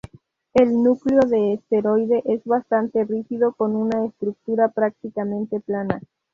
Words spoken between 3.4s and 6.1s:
con una estructura prácticamente plana.